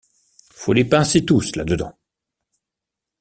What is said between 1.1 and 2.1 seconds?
tous là-dedans!